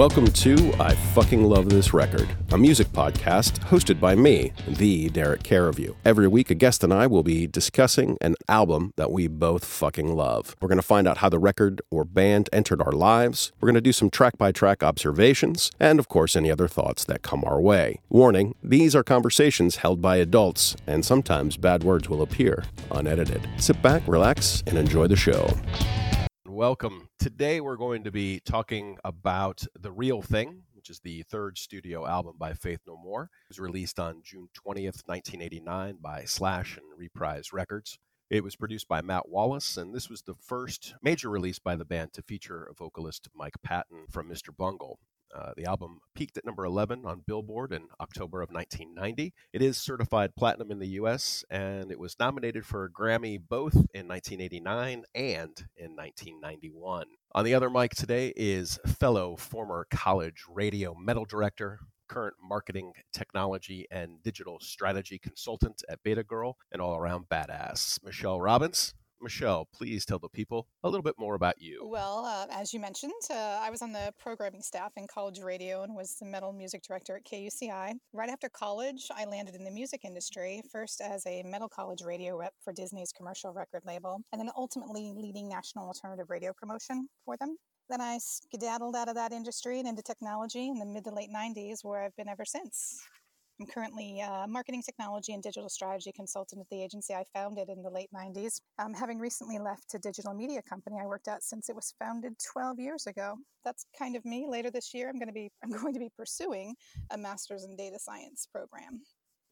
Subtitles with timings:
[0.00, 5.42] Welcome to I Fucking Love This Record, a music podcast hosted by me, the Derek
[5.42, 5.94] Caraview.
[6.06, 10.16] Every week, a guest and I will be discussing an album that we both fucking
[10.16, 10.56] love.
[10.58, 13.52] We're going to find out how the record or band entered our lives.
[13.60, 17.04] We're going to do some track by track observations, and of course, any other thoughts
[17.04, 18.00] that come our way.
[18.08, 23.46] Warning these are conversations held by adults, and sometimes bad words will appear unedited.
[23.58, 25.46] Sit back, relax, and enjoy the show.
[26.60, 27.08] Welcome.
[27.18, 32.06] Today we're going to be talking about The Real Thing, which is the third studio
[32.06, 33.30] album by Faith No More.
[33.46, 37.98] It was released on June 20th, 1989 by Slash and Reprise Records.
[38.28, 41.86] It was produced by Matt Wallace, and this was the first major release by the
[41.86, 44.54] band to feature vocalist Mike Patton from Mr.
[44.54, 44.98] Bungle.
[45.34, 49.32] Uh, the album peaked at number 11 on Billboard in October of 1990.
[49.52, 53.74] It is certified platinum in the US, and it was nominated for a Grammy both
[53.74, 57.06] in 1989 and in 1991.
[57.32, 63.86] On the other mic today is fellow former college radio metal director, current marketing, technology,
[63.90, 68.94] and digital strategy consultant at Beta Girl, and all around badass, Michelle Robbins.
[69.22, 71.86] Michelle, please tell the people a little bit more about you.
[71.86, 75.82] Well, uh, as you mentioned, uh, I was on the programming staff in college radio
[75.82, 77.94] and was the metal music director at KUCI.
[78.12, 82.36] Right after college, I landed in the music industry, first as a metal college radio
[82.36, 87.36] rep for Disney's commercial record label, and then ultimately leading national alternative radio promotion for
[87.36, 87.56] them.
[87.90, 91.30] Then I skedaddled out of that industry and into technology in the mid to late
[91.34, 93.02] 90s, where I've been ever since.
[93.60, 97.82] I'm currently a marketing technology and digital strategy consultant at the agency I founded in
[97.82, 98.62] the late 90s.
[98.78, 102.32] Um, having recently left a digital media company I worked at since it was founded
[102.54, 103.36] 12 years ago.
[103.62, 104.46] That's kind of me.
[104.48, 106.74] Later this year, I'm going to be I'm going to be pursuing
[107.10, 109.02] a master's in data science program.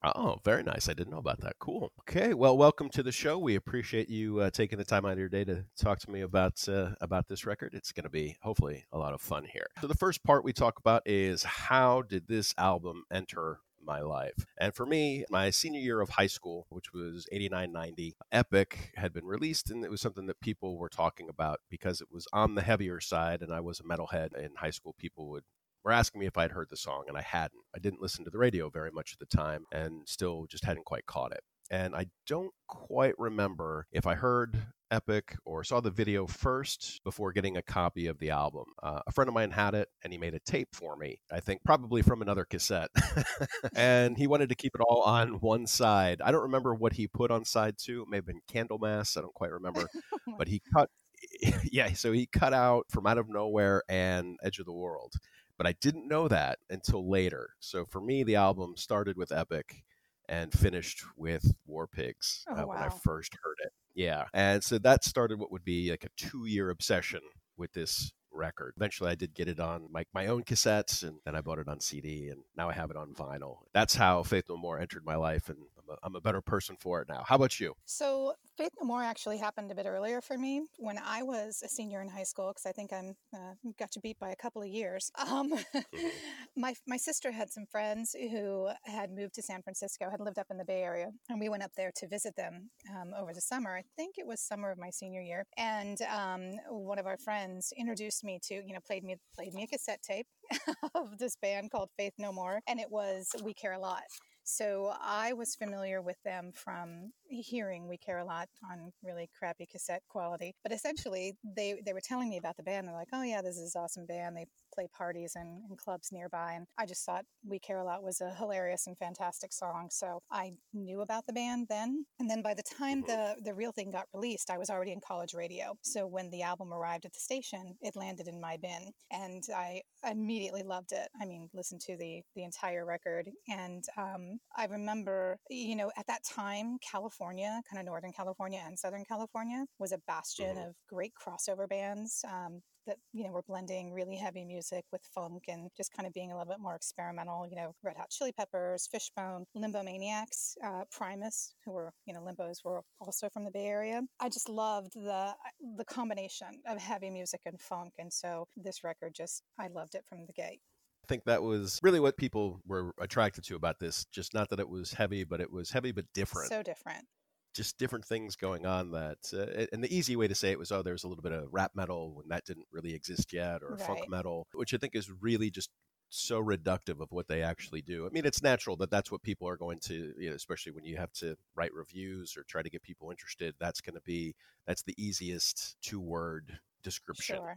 [0.03, 0.89] Oh, very nice.
[0.89, 1.56] I didn't know about that.
[1.59, 1.92] Cool.
[2.01, 2.33] Okay.
[2.33, 3.36] Well, welcome to the show.
[3.36, 6.23] We appreciate you uh, taking the time out of your day to talk to me
[6.23, 7.75] about uh, about this record.
[7.75, 9.67] It's going to be hopefully a lot of fun here.
[9.83, 13.58] So the first part we talk about is how did this album enter
[13.89, 14.47] my life.
[14.59, 19.13] And for me, my senior year of high school, which was 89 90, Epic had
[19.13, 22.55] been released, and it was something that people were talking about because it was on
[22.55, 24.95] the heavier side, and I was a metalhead in high school.
[24.99, 25.45] People would
[25.85, 27.63] were asking me if I'd heard the song, and I hadn't.
[27.75, 30.85] I didn't listen to the radio very much at the time, and still just hadn't
[30.85, 31.41] quite caught it.
[31.70, 34.59] And I don't quite remember if I heard
[34.91, 38.65] Epic or saw the video first before getting a copy of the album.
[38.83, 41.41] Uh, a friend of mine had it and he made a tape for me, I
[41.41, 42.91] think probably from another cassette.
[43.75, 46.21] and he wanted to keep it all on one side.
[46.23, 48.03] I don't remember what he put on side two.
[48.03, 49.17] It may have been Candlemass.
[49.17, 49.89] I don't quite remember.
[50.39, 50.91] but he cut,
[51.70, 55.15] yeah, so he cut out From Out of Nowhere and Edge of the World.
[55.57, 57.51] But I didn't know that until later.
[57.59, 59.83] So for me, the album started with Epic
[60.29, 62.67] and finished with War Pigs oh, uh, wow.
[62.67, 63.67] when I first heard it.
[63.98, 64.27] Yeah.
[64.33, 67.19] And so that started what would be like a two year obsession
[67.57, 68.75] with this record.
[68.77, 71.67] Eventually, I did get it on my, my own cassettes, and then I bought it
[71.67, 73.57] on CD, and now I have it on vinyl.
[73.75, 75.58] That's how Faith No More entered my life, and
[75.89, 77.23] I'm a, I'm a better person for it now.
[77.27, 77.75] How about you?
[77.85, 81.69] So, Faith No More actually happened a bit earlier for me when I was a
[81.69, 84.63] senior in high school, because I think I'm uh, got you beat by a couple
[84.63, 85.11] of years.
[85.29, 86.09] Um, Mm-hmm.
[86.57, 90.47] my my sister had some friends who had moved to San Francisco, had lived up
[90.51, 93.41] in the Bay Area, and we went up there to visit them um, over the
[93.41, 93.77] summer.
[93.77, 97.73] I think it was summer of my senior year, and um, one of our friends
[97.77, 100.27] introduced me to, you know, played me played me a cassette tape
[100.95, 104.03] of this band called Faith No More, and it was We Care a Lot.
[104.51, 109.66] So I was familiar with them from hearing We Care a Lot on really crappy
[109.66, 110.55] cassette quality.
[110.62, 112.86] But essentially, they, they were telling me about the band.
[112.86, 114.36] They're like, oh, yeah, this is an awesome band.
[114.36, 116.52] They play parties and, and clubs nearby.
[116.55, 119.89] And I just thought We Care a Lot was a hilarious and fantastic song.
[119.90, 122.05] So I knew about the band then.
[122.18, 125.00] And then by the time the, the real thing got released, I was already in
[125.06, 125.74] college radio.
[125.83, 128.93] So when the album arrived at the station, it landed in my bin.
[129.10, 131.08] And I immediately loved it.
[131.20, 133.31] I mean, listened to the, the entire record.
[133.49, 138.79] And um, I remember, you know, at that time, California, kind of Northern California and
[138.79, 140.69] Southern California, was a bastion Mhm.
[140.69, 145.44] of great crossover bands um, that, you know, were blending really heavy music with funk
[145.48, 147.46] and just kind of being a little bit more experimental.
[147.46, 152.64] You know, Red Hot Chili Peppers, Fishbone, Limbomaniacs, uh, Primus, who were, you know, Limbos
[152.64, 154.02] were also from the Bay Area.
[154.20, 155.37] I just loved the
[155.76, 157.94] the combination of heavy music and funk.
[157.98, 160.60] And so this record just, I loved it from the gate.
[161.08, 164.05] I think that was really what people were attracted to about this.
[164.12, 166.50] Just not that it was heavy, but it was heavy but different.
[166.50, 167.06] So different.
[167.55, 170.70] just different things going on that uh, and the easy way to say it was
[170.70, 173.76] oh there's a little bit of rap metal when that didn't really exist yet or
[173.78, 175.70] funk metal which i think is really just
[176.10, 179.49] so reductive of what they actually do i mean it's natural that that's what people
[179.49, 182.70] are going to you know, especially when you have to write reviews or try to
[182.70, 184.34] get people interested that's going to be
[184.66, 187.56] that's the easiest two word description Sure.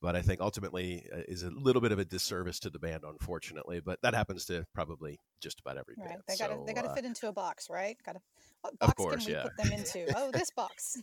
[0.00, 3.04] But I think ultimately uh, is a little bit of a disservice to the band,
[3.04, 3.80] unfortunately.
[3.80, 6.08] But that happens to probably just about every Right.
[6.08, 6.22] band.
[6.28, 7.96] They gotta so, they gotta uh, fit into a box, right?
[8.04, 8.20] Gotta
[8.62, 9.42] what Of box course, can we yeah.
[9.44, 10.06] put them into?
[10.16, 11.02] Oh, this box.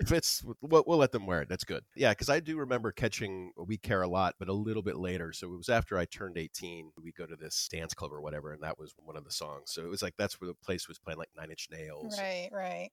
[0.00, 2.90] if it's we'll, we'll let them wear it that's good yeah because i do remember
[2.90, 6.04] catching we care a lot but a little bit later so it was after i
[6.06, 9.24] turned 18 we go to this dance club or whatever and that was one of
[9.24, 11.68] the songs so it was like that's where the place was playing like nine inch
[11.70, 12.90] nails right, right.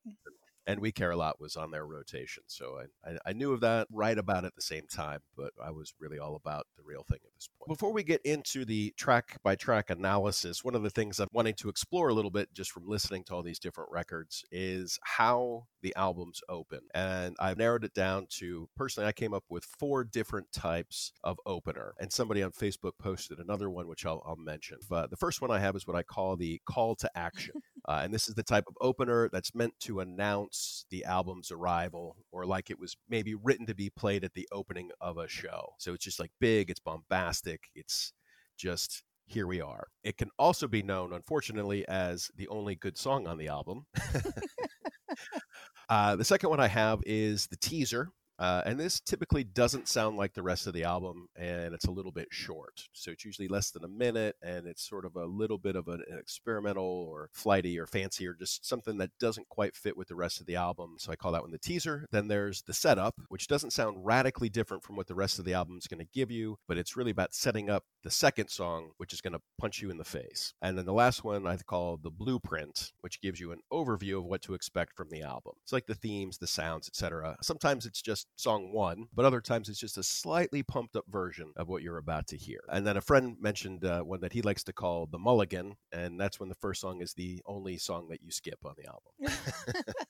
[0.70, 3.60] And we care a lot was on their rotation so I, I i knew of
[3.60, 7.02] that right about at the same time but i was really all about the real
[7.02, 7.68] thing at this point.
[7.68, 11.54] Before we get into the track by track analysis one of the things i'm wanting
[11.54, 15.64] to explore a little bit just from listening to all these different records is how
[15.82, 20.04] the albums open and i've narrowed it down to personally i came up with four
[20.04, 24.78] different types of opener and somebody on facebook posted another one which i'll, I'll mention
[24.90, 27.54] uh, the first one i have is what i call the call to action
[27.88, 32.16] uh, and this is the type of opener that's meant to announce the album's arrival,
[32.32, 35.74] or like it was maybe written to be played at the opening of a show.
[35.78, 38.12] So it's just like big, it's bombastic, it's
[38.56, 39.86] just here we are.
[40.02, 43.86] It can also be known, unfortunately, as the only good song on the album.
[45.88, 48.10] uh, the second one I have is the teaser.
[48.40, 51.90] Uh, and this typically doesn't sound like the rest of the album, and it's a
[51.90, 52.88] little bit short.
[52.94, 55.88] So it's usually less than a minute, and it's sort of a little bit of
[55.88, 60.08] an, an experimental or flighty or fancy or just something that doesn't quite fit with
[60.08, 60.94] the rest of the album.
[60.98, 62.06] So I call that one the teaser.
[62.10, 65.52] Then there's the setup, which doesn't sound radically different from what the rest of the
[65.52, 68.92] album is going to give you, but it's really about setting up the second song,
[68.96, 70.54] which is going to punch you in the face.
[70.62, 74.24] And then the last one I call the blueprint, which gives you an overview of
[74.24, 75.52] what to expect from the album.
[75.62, 77.36] It's like the themes, the sounds, etc.
[77.42, 81.52] Sometimes it's just song one, but other times it's just a slightly pumped up version
[81.56, 82.60] of what you're about to hear.
[82.70, 86.18] And then a friend mentioned uh, one that he likes to call the mulligan, and
[86.18, 89.84] that's when the first song is the only song that you skip on the album.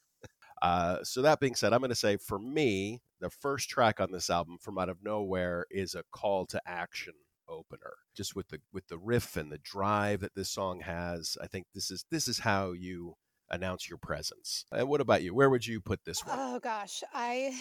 [0.62, 4.12] Uh, so that being said, I'm going to say for me, the first track on
[4.12, 7.14] this album, "From Out of Nowhere," is a call to action
[7.48, 7.94] opener.
[8.14, 11.66] Just with the with the riff and the drive that this song has, I think
[11.74, 13.14] this is this is how you
[13.50, 14.64] announce your presence.
[14.70, 15.34] And what about you?
[15.34, 16.36] Where would you put this one?
[16.38, 17.58] Oh gosh, I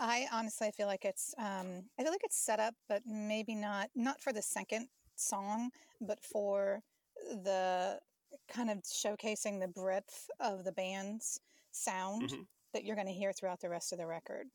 [0.00, 3.54] I honestly I feel like it's um I feel like it's set up, but maybe
[3.54, 5.70] not not for the second song,
[6.00, 6.82] but for
[7.16, 8.00] the
[8.48, 11.40] kind of showcasing the breadth of the band's
[11.72, 12.44] sound Mhm.
[12.72, 14.48] that you're going to hear throughout the rest of the record.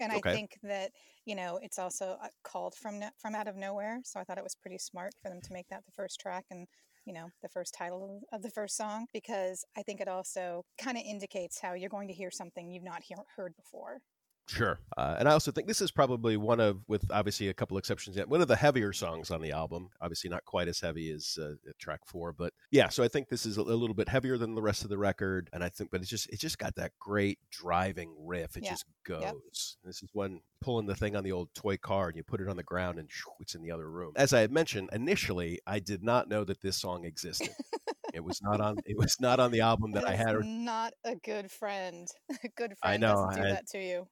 [0.00, 0.12] And Okay.
[0.12, 0.92] I think that
[1.26, 4.44] you know it's also uh, called from from out of nowhere, so I thought it
[4.44, 6.68] was pretty smart for them to make that the first track and
[7.06, 10.98] you know the first title of the first song because I think it also kind
[10.98, 14.00] of indicates how you're going to hear something you've not hear, heard before.
[14.50, 14.80] Sure.
[14.96, 18.16] Uh, and I also think this is probably one of, with obviously a couple exceptions
[18.16, 19.90] yet, one of the heavier songs on the album.
[20.00, 22.88] Obviously, not quite as heavy as uh, track four, but yeah.
[22.88, 24.98] So I think this is a, a little bit heavier than the rest of the
[24.98, 28.56] record, and I think, but it's just it's just got that great driving riff.
[28.56, 28.70] It Yeah.
[28.70, 29.76] just goes.
[29.84, 32.48] This is when pulling the thing on the old toy car and you put it
[32.48, 34.12] on the ground and shoo, it's in the other room.
[34.16, 37.50] As I had mentioned initially, I did not know that this song existed.
[38.14, 38.78] it was not on.
[38.86, 40.36] It was not on the album that I had.
[40.44, 42.06] not a good friend.
[42.44, 44.06] A good I friend know, doesn't do I- that to you.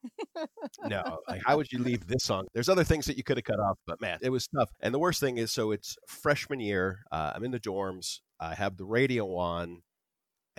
[0.85, 2.47] no, like how would you leave this song?
[2.53, 4.69] There's other things that you could have cut off, but man, it was tough.
[4.81, 6.99] And the worst thing is, so it's freshman year.
[7.11, 8.19] Uh, I'm in the dorms.
[8.39, 9.81] I have the radio on,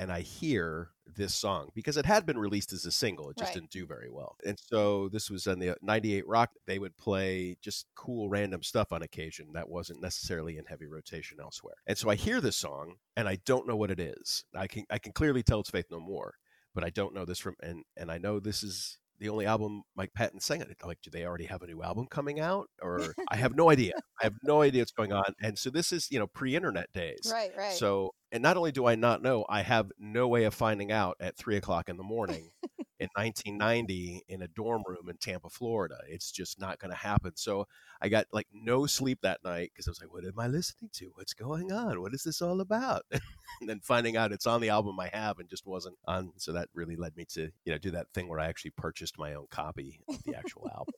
[0.01, 3.29] and I hear this song because it had been released as a single.
[3.29, 3.55] It just Right.
[3.55, 4.37] didn't do very well.
[4.47, 6.53] And so this was on the 98 Rock.
[6.67, 11.39] They would play just cool random stuff on occasion that wasn't necessarily in heavy rotation
[11.39, 11.75] elsewhere.
[11.87, 14.45] And so I hear this song and I don't know what it is.
[14.55, 16.37] I can I can clearly tell it's Faith No More,
[16.75, 19.83] but I don't know this from and and I know this is the only album
[19.95, 20.75] Mike Patton sang it.
[20.83, 22.71] Like, do they already have a new album coming out?
[22.81, 23.93] Or I have no idea.
[24.19, 25.35] I have no idea what's going on.
[25.43, 27.31] And so this is, you know, pre-internet days.
[27.31, 27.75] Right, right.
[27.75, 31.17] So, and not only do I not know, I have no way of finding out
[31.21, 32.51] at three o'clock in the morning
[33.01, 35.97] in 1990 in a dorm room in Tampa, Florida.
[36.09, 37.33] It's just not going to happen.
[37.35, 37.67] So
[38.01, 40.91] I got like no sleep that night because I was like, what am I listening
[40.95, 41.11] to?
[41.15, 42.01] What's going on?
[42.01, 43.03] What is this all about?
[43.11, 46.33] and then finding out it's on the album I have and just wasn't on.
[46.37, 49.19] So that really led me to, you know, do that thing where I actually purchased
[49.19, 50.95] my own copy of the actual album.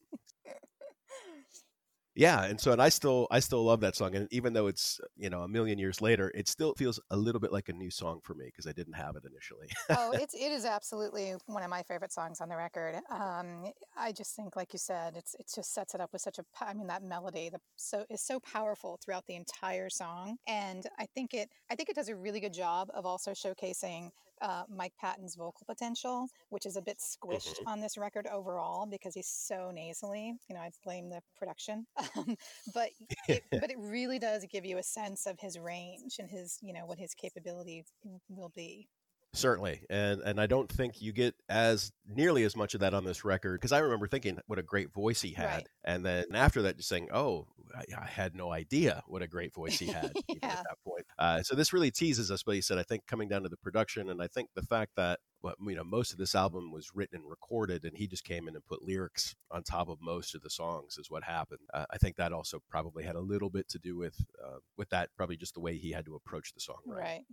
[2.14, 5.00] Yeah, and so and I still I still love that song, and even though it's
[5.16, 7.90] you know a million years later, it still feels a little bit like a new
[7.90, 9.68] song for me because I didn't have it initially.
[9.90, 12.96] oh, it's it is absolutely one of my favorite songs on the record.
[13.10, 16.38] Um, I just think, like you said, it's it just sets it up with such
[16.38, 20.84] a i mean, that melody, the so is so powerful throughout the entire song, and
[20.98, 24.10] I think it I think it does a really good job of also showcasing
[24.42, 29.14] uh, Mike Patton's vocal potential, which is a bit squished on this record overall because
[29.14, 30.34] he's so nasally.
[30.48, 32.36] You know, I blame the production, um,
[32.74, 32.90] but
[33.28, 36.72] it, but it really does give you a sense of his range and his you
[36.72, 37.84] know what his capability
[38.28, 38.88] will be.
[39.34, 43.04] Certainly, and and I don't think you get as nearly as much of that on
[43.04, 45.68] this record because I remember thinking what a great voice he had, Right.
[45.84, 49.54] and then after that, just saying, "Oh, I, I had no idea what a great
[49.54, 50.36] voice he had." Yeah.
[50.50, 52.42] at that point, uh, so this really teases us.
[52.42, 54.92] But he said, I think coming down to the production, and I think the fact
[54.96, 58.48] that you know most of this album was written and recorded, and he just came
[58.48, 61.60] in and put lyrics on top of most of the songs is what happened.
[61.72, 64.90] Uh, I think that also probably had a little bit to do with uh, with
[64.90, 66.80] that, probably just the way he had to approach the song.
[66.86, 67.24] Right.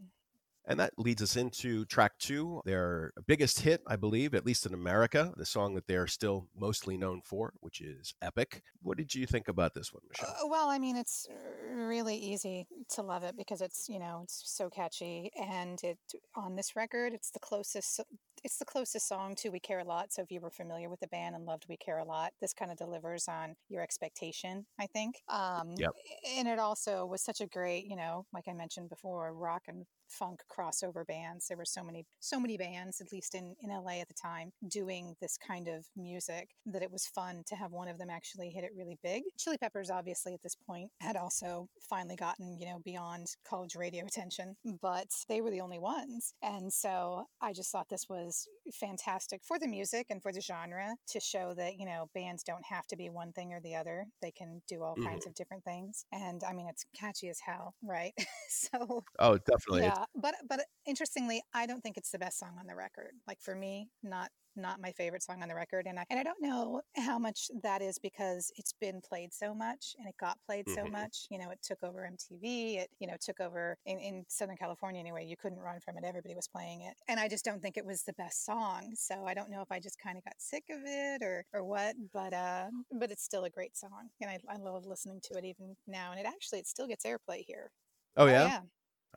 [0.70, 4.74] And that leads us into track two, their biggest hit, I believe, at least in
[4.74, 8.62] America, the song that they are still mostly known for, which is Epic.
[8.84, 10.30] What did you think about this one, Michelle?
[10.30, 11.28] Uh, well, I mean, it's
[11.74, 15.98] really easy to love it because it's you know it's so catchy, and it
[16.36, 18.00] on this record it's the closest
[18.44, 21.00] it's the closest song to "We Care a Lot." So if you were familiar with
[21.00, 24.66] the band and loved "We Care a Lot," this kind of delivers on your expectation,
[24.80, 25.22] I think.
[25.28, 25.92] Um, Yep.
[26.38, 29.86] And it also was such a great, you know, like I mentioned before, rock and
[30.10, 31.48] funk crossover bands.
[31.48, 34.52] There were so many, so many bands, at least in, in LA at the time,
[34.68, 38.50] doing this kind of music that it was fun to have one of them actually
[38.50, 39.24] hit it really big.
[39.38, 44.06] Chili Peppers, obviously, at this point, had also finally gotten, you know, beyond college radio
[44.08, 46.34] attention, but they were the only ones.
[46.42, 50.96] And so I just thought this was fantastic for the music and for the genre
[51.10, 54.06] to show that, you know, bands don't have to be one thing or the other.
[54.22, 55.04] They can do all Mhm.
[55.06, 56.06] kinds of different things.
[56.12, 58.14] And I mean, it's catchy as hell, right?
[58.50, 59.86] so Oh, definitely.
[59.86, 63.12] It's- yeah, but but interestingly, I don't think it's the best song on the record.
[63.28, 66.24] Like for me, not not my favorite song on the record, and I and I
[66.24, 70.38] don't know how much that is because it's been played so much and it got
[70.46, 70.90] played so Mhm.
[70.90, 71.28] much.
[71.30, 72.78] You know, it took over MTV.
[72.78, 75.26] It you know took over in in Southern California anyway.
[75.26, 76.04] You couldn't run from it.
[76.04, 78.94] Everybody was playing it, and I just don't think it was the best song.
[78.96, 81.64] So I don't know if I just kind of got sick of it or or
[81.64, 81.96] what.
[82.14, 85.46] But uh, but it's still a great song, and I I love listening to it
[85.46, 86.12] even now.
[86.12, 87.72] And it actually it still gets airplay here.
[88.16, 88.52] oh, yeah?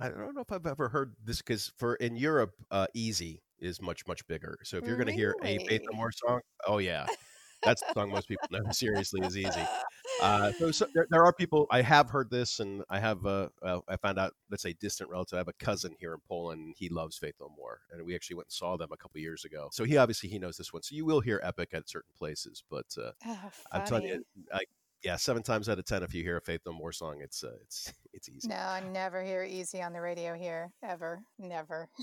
[0.07, 3.81] I don't know if I've ever heard this because for in Europe, uh, Easy is
[3.81, 4.59] much, much bigger.
[4.65, 7.07] So if you're going to hear a Faith No More song, oh, yeah.
[7.63, 9.63] That's the song most people know seriously is Easy.
[10.21, 13.51] Uh, so, so there, there are people I have heard this, and I have uh,
[13.63, 15.37] uh, I found out let's say distant relative.
[15.37, 16.61] I have a cousin here in Poland.
[16.61, 19.21] And he loves Faith No More, and we actually went and saw them a couple
[19.21, 19.69] years ago.
[19.73, 20.83] So he obviously he knows this one.
[20.83, 24.63] So you will hear Epic at certain places, but uh, Oh, I'm telling you, I,
[25.03, 27.43] yeah, seven times out of ten, if you hear a Faith No More song, it's
[27.43, 28.49] uh, it's it's easy.
[28.49, 31.23] No, I never hear Easy on the radio here, ever.
[31.39, 31.89] Never.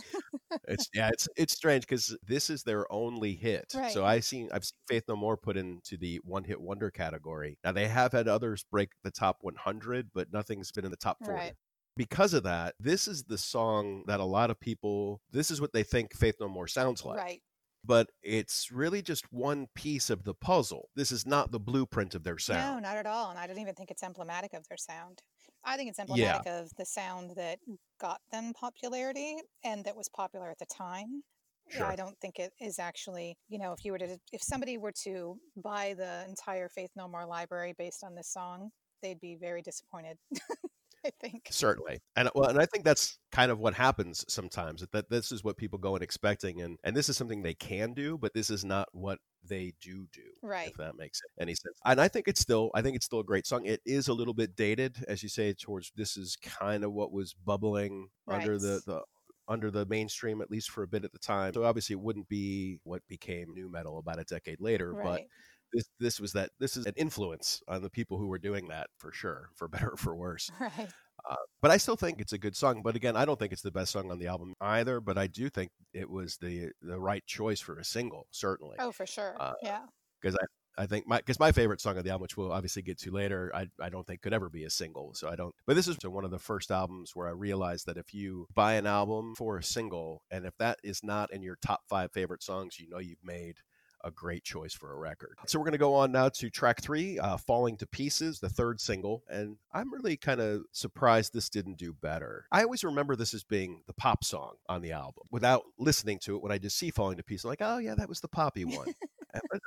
[0.68, 3.72] It's yeah, it's it's strange because this is their only hit.
[3.76, 3.92] Right.
[3.92, 7.60] So I seen I've seen Faith No More put into the one hit wonder category.
[7.64, 11.18] Now they have had others break the top 100, but nothing's been in the top
[11.24, 11.34] 40.
[11.34, 11.54] Right.
[11.96, 15.22] Because of that, this is the song that a lot of people.
[15.32, 17.18] This is what they think Faith No More sounds like.
[17.18, 17.42] Right.
[17.86, 20.90] But it's really just one piece of the puzzle.
[20.96, 22.84] This is not the blueprint of their sound.
[22.84, 23.30] No, not at all.
[23.30, 25.22] And I don't even think it's emblematic of their sound.
[25.64, 27.60] I think it's emblematic of the sound that
[28.00, 31.24] got them popularity and that was popular at the time.
[31.70, 31.86] Sure.
[31.86, 34.94] I don't think it is actually, you know, if you were to, if somebody were
[35.04, 38.72] to buy the entire Faith No More library based on this song,
[39.04, 40.18] they'd be very disappointed.
[41.06, 41.52] I think.
[41.52, 44.86] Certainly, and well, and I think that's kind of what happens sometimes.
[44.92, 47.94] That this is what people go in expecting, and and this is something they can
[47.94, 50.22] do, but this is not what they do do.
[50.42, 50.68] Right.
[50.68, 51.80] If that makes any sense.
[51.86, 53.66] And I think it's still, I think it's still a great song.
[53.66, 57.12] It is a little bit dated, as you say, towards this is kind of what
[57.12, 59.02] was bubbling under the the
[59.48, 61.54] under the mainstream at least for a bit at the time.
[61.54, 65.30] So obviously, it wouldn't be what became nu metal about a decade later, but Right.
[65.74, 68.88] This this was that this is an influence on the people who were doing that
[68.98, 70.52] for sure, for better or for worse.
[70.60, 70.90] Right.
[71.30, 72.82] Uh, but I still think it's a good song.
[72.82, 75.02] But again, I don't think it's the best song on the album either.
[75.02, 78.78] But I do think it was the the right choice for a single, certainly.
[78.80, 79.36] Oh, for sure.
[79.38, 79.82] Uh, yeah.
[80.22, 82.82] Because I, I think my because my favorite song of the album, which we'll obviously
[82.82, 85.14] get to later, I, I don't think could ever be a single.
[85.14, 85.54] So I don't.
[85.68, 88.76] But this is one of the first albums where I realized that if you buy
[88.76, 92.44] an album for a single, and if that is not in your top five favorite
[92.44, 93.58] songs, you know you've made
[94.04, 95.38] a great choice for a record.
[95.48, 98.50] So we're going to go on now to track three, uh, Falling to Pieces, the
[98.50, 99.24] third single.
[99.30, 102.46] And I'm really kind of surprised this didn't do better.
[102.52, 105.24] I always remember this as being the pop song on the album.
[105.32, 107.96] Without listening to it, when I just see Falling to Pieces, I'm like, oh, yeah,
[107.96, 108.94] that was the poppy one.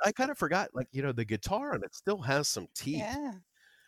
[0.03, 2.97] I kind of forgot, like, you know, the guitar on it still has some teeth.
[2.97, 3.33] Yeah.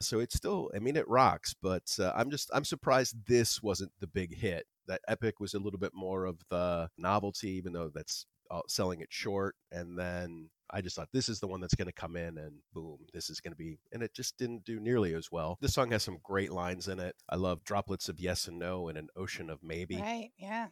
[0.01, 3.91] So it's still, I mean, it rocks, but uh, I'm just, I'm surprised this wasn't
[3.99, 4.65] the big hit.
[4.87, 8.27] That Epic was a little bit more of the novelty, even though that's
[8.67, 9.55] selling it short.
[9.71, 12.57] And then I just thought this is the one that's going to come in and
[12.73, 15.57] boom, this is going to be, and it just didn't do nearly as well.
[15.61, 17.15] This song has some great lines in it.
[17.29, 19.97] I love droplets of yes and no and an ocean of maybe.
[19.97, 20.31] Right.
[20.37, 20.67] Yeah.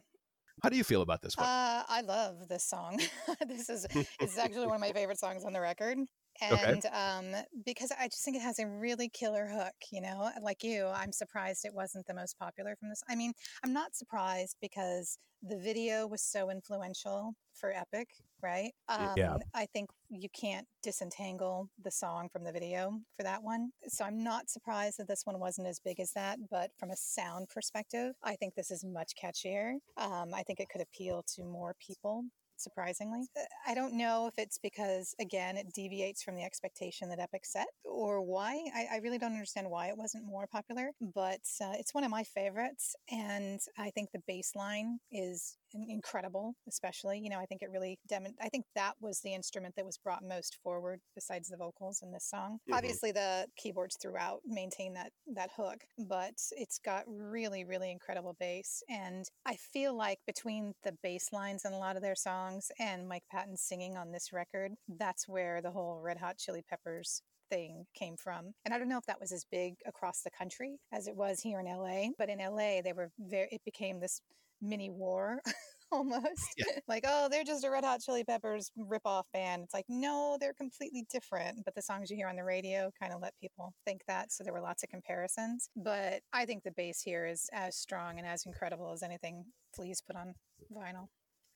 [0.62, 1.46] How do you feel about this one?
[1.46, 3.00] Uh, I love this song.
[3.48, 3.86] this is
[4.20, 5.98] it's actually one of my favorite songs on the record.
[6.40, 6.88] And okay.
[6.88, 7.26] um,
[7.64, 11.12] because I just think it has a really killer hook, you know, like you, I'm
[11.12, 13.02] surprised it wasn't the most popular from this.
[13.08, 13.32] I mean,
[13.64, 18.08] I'm not surprised because the video was so influential for Epic,
[18.42, 18.72] right?
[18.88, 19.36] Um, yeah.
[19.54, 23.70] I think you can't disentangle the song from the video for that one.
[23.88, 26.38] So I'm not surprised that this one wasn't as big as that.
[26.50, 29.74] But from a sound perspective, I think this is much catchier.
[29.96, 32.24] Um, I think it could appeal to more people
[32.56, 33.26] surprisingly.
[33.36, 37.44] Uh, I don't know if it's because, again, it deviates from the expectation that Epic
[37.44, 38.52] set or why.
[38.74, 42.10] I, I really don't understand why it wasn't more popular, but uh, it's one of
[42.10, 42.94] my favorites.
[43.10, 45.56] And I think the baseline is
[45.88, 47.18] incredible, especially.
[47.18, 49.98] You know, I think it really, dem- I think that was the instrument that was
[49.98, 52.58] brought most forward besides the vocals in this song.
[52.62, 52.74] Mm-hmm.
[52.74, 58.82] Obviously, the keyboards throughout maintain that, that hook, but it's got really, really incredible bass.
[58.88, 63.08] And I feel like between the bass lines in a lot of their songs and
[63.08, 67.84] Mike Patton singing on this record, that's where the whole Red Hot Chili Peppers thing
[67.94, 68.54] came from.
[68.64, 71.40] And I don't know if that was as big across the country as it was
[71.40, 74.20] here in LA, but in LA they were very it became this
[74.60, 75.40] mini war
[75.92, 76.54] almost.
[76.56, 76.66] Yeah.
[76.88, 79.62] like, oh, they're just a Red Hot Chili Peppers ripoff band.
[79.64, 81.64] It's like, no, they're completely different.
[81.64, 84.32] But the songs you hear on the radio kind of let people think that.
[84.32, 85.68] So there were lots of comparisons.
[85.76, 89.44] But I think the bass here is as strong and as incredible as anything
[89.74, 90.34] Flea's put on
[90.74, 91.08] vinyl.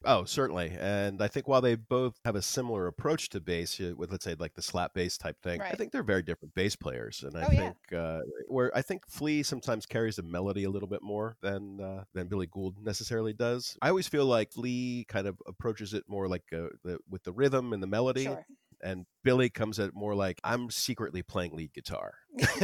[0.05, 0.76] Oh, certainly.
[0.78, 4.37] And I think while they both have a similar approach to bass, with let's say
[4.38, 5.73] like the slap bass type thing, right.
[5.73, 7.25] I think they're very different bass players.
[7.25, 7.99] And I oh, think yeah.
[7.99, 12.05] uh, where I think Flea sometimes carries the melody a little bit more than uh,
[12.14, 13.76] than Billy Gould necessarily does.
[13.83, 17.33] I always feel like Flea kind of approaches it more like uh, the, with the
[17.33, 18.25] rhythm and the melody.
[18.25, 18.47] Sure.
[18.81, 22.62] And Billy comes at more like I'm secretly playing lead guitar, and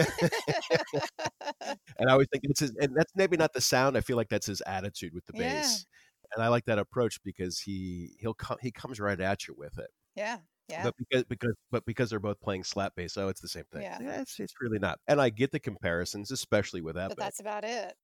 [2.09, 3.97] I always think it's his, and that's maybe not the sound.
[3.97, 5.55] I feel like that's his attitude with the yeah.
[5.55, 5.87] bass
[6.35, 9.79] and I like that approach because he he'll come he comes right at you with
[9.79, 9.91] it.
[10.15, 10.39] Yeah.
[10.69, 10.85] Yeah.
[10.85, 13.83] But because because but because they're both playing slap bass, oh, it's the same thing.
[13.83, 13.99] Yeah.
[14.01, 14.99] yeah it's it's really not.
[15.07, 17.11] And I get the comparisons, especially with that.
[17.11, 17.95] But that's about it.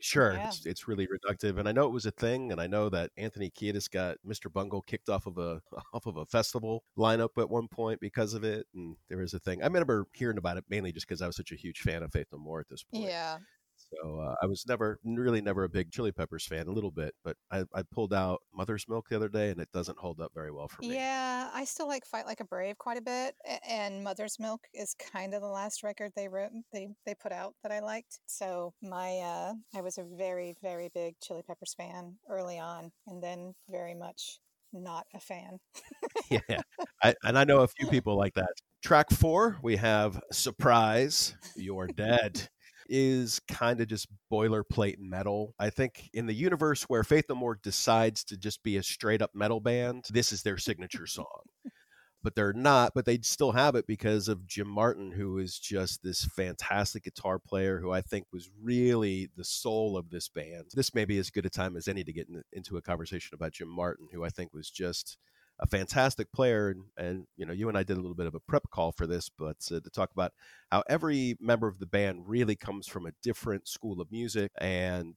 [0.00, 0.48] Sure, yeah.
[0.48, 3.10] it's, it's really reductive, and I know it was a thing, and I know that
[3.18, 4.50] Anthony Kiedis got Mr.
[4.50, 5.60] Bungle kicked off of a
[5.92, 9.38] off of a festival lineup at one point because of it, and there was a
[9.38, 9.62] thing.
[9.62, 12.12] I remember hearing about it mainly just because I was such a huge fan of
[12.12, 13.04] Faith No More at this point.
[13.04, 13.36] Yeah,
[13.90, 17.14] so uh, I was never, really never a big Chili Peppers fan, a little bit,
[17.24, 20.32] but I, I, pulled out Mother's Milk the other day and it doesn't hold up
[20.34, 20.94] very well for me.
[20.94, 23.34] Yeah, I still like Fight Like a Brave quite a bit.
[23.68, 27.54] And Mother's Milk is kind of the last record they wrote, they, they put out
[27.62, 28.18] that I liked.
[28.26, 33.22] So my, uh, I was a very, very big Chili Peppers fan early on and
[33.22, 34.38] then very much
[34.72, 35.58] not a fan.
[36.30, 36.60] yeah.
[37.02, 38.50] I, and I know a few people like that.
[38.82, 42.48] Track four, we have Surprise, You're Dead
[42.88, 45.54] is kind of just boilerplate metal.
[45.58, 49.22] I think in the universe where Faith No More decides to just be a straight
[49.22, 51.42] up metal band, this is their signature song.
[52.22, 56.02] but they're not, but they still have it because of Jim Martin, who is just
[56.02, 60.70] this fantastic guitar player who I think was really the soul of this band.
[60.74, 63.34] This may be as good a time as any to get in, into a conversation
[63.34, 65.18] about Jim Martin, who I think was just
[65.60, 68.34] a fantastic player and, and, you know you and i did a little bit of
[68.34, 70.32] a prep call for this but uh, to talk about
[70.70, 75.16] how every member of the band really comes from a different school of music and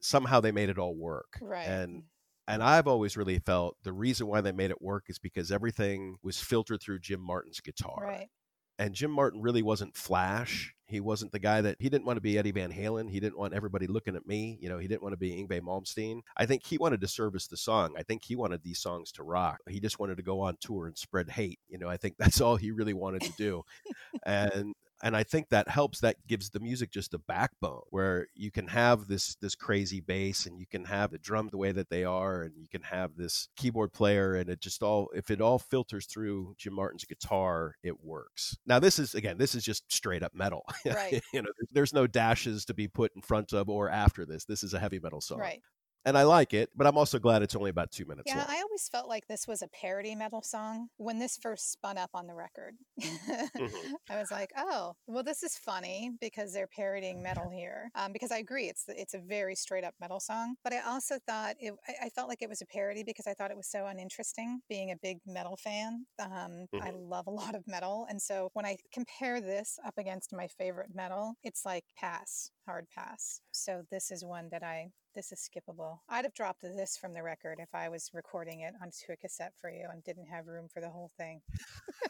[0.00, 1.38] somehow they made it all work.
[1.40, 1.66] Right.
[1.66, 2.04] And
[2.48, 6.16] and I've always really felt the reason why they made it work is because everything
[6.22, 7.98] was filtered through Jim Martin's guitar.
[8.00, 8.28] Right
[8.78, 10.74] and Jim Martin really wasn't flash.
[10.88, 13.10] He wasn't the guy that he didn't want to be Eddie Van Halen.
[13.10, 14.56] He didn't want everybody looking at me.
[14.60, 16.20] You know, he didn't want to be Yngwie Malmsteen.
[16.36, 17.94] I think he wanted to service the song.
[17.98, 19.58] I think he wanted these songs to rock.
[19.68, 21.58] He just wanted to go on tour and spread hate.
[21.68, 23.64] You know, I think that's all he really wanted to do.
[24.24, 26.00] and and I think that helps.
[26.00, 30.46] That gives the music just a backbone where you can have this this crazy bass
[30.46, 33.16] and you can have the drum the way that they are, and you can have
[33.16, 37.74] this keyboard player, and it just all if it all filters through Jim Martin's guitar,
[37.82, 38.56] it works.
[38.66, 40.64] Now this is again, this is just straight up metal.
[40.86, 41.20] Right.
[41.32, 44.44] you know, there's no dashes to be put in front of or after this.
[44.44, 45.40] This is a heavy metal song.
[45.40, 45.60] Right
[46.06, 48.46] and I like it, but I'm also glad it's only about two minutes yeah, long.
[48.48, 52.10] I always felt like this was a parody metal song when this first spun up
[52.14, 52.76] on the record.
[53.02, 53.94] mm-hmm.
[54.08, 57.90] I was like, oh, well, this is funny because they're parodying metal here.
[57.96, 60.54] Um, because I agree, it's it's a very straight up metal song.
[60.62, 63.34] But I also thought it, I, I, felt like it was a parody because I
[63.34, 64.60] thought it was so uninteresting.
[64.68, 66.82] Being a big metal fan, um, mm-hmm.
[66.82, 70.46] I love a lot of metal, and so when I compare this up against my
[70.46, 73.40] favorite metal, it's like pass, hard pass.
[73.50, 75.98] So this is one that I this is skippable.
[76.10, 79.54] I'd have dropped this from the record if I was recording it onto a cassette
[79.60, 81.40] for you and didn't have room for the whole thing.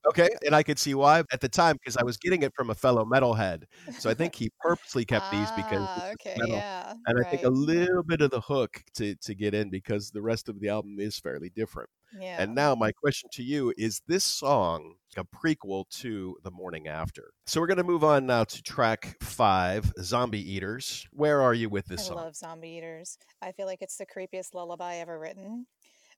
[0.09, 2.71] okay, and I could see why at the time because I was getting it from
[2.71, 3.65] a fellow metalhead.
[3.99, 6.57] So I think he purposely kept these because ah, okay, metal.
[6.57, 10.11] yeah, and I think a little bit of the hook to to get in because
[10.11, 11.91] the rest of the album is fairly different.
[12.19, 12.43] Yeah.
[12.43, 17.33] And now my question to you is this song a prequel to The Morning After?
[17.47, 21.07] So we're going to move on now to track 5, Zombie Eaters.
[21.13, 22.19] Where are you with this I song?
[22.19, 23.19] I love zombie eaters.
[23.43, 25.67] I feel like it's the creepiest lullaby ever written.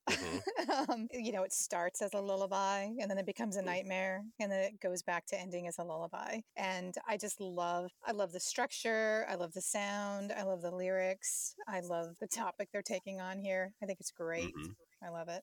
[0.09, 0.43] Mhm.
[0.91, 4.51] um, you know, it starts as a lullaby and then it becomes a nightmare and
[4.51, 6.41] then it goes back to ending as a lullaby.
[6.57, 9.25] And I just love, I love the structure.
[9.29, 10.33] I love the sound.
[10.33, 11.55] I love the lyrics.
[11.69, 13.73] I love the topic they're taking on here.
[13.83, 14.53] I think it's great.
[14.55, 14.75] Mhm.
[15.03, 15.43] I love it.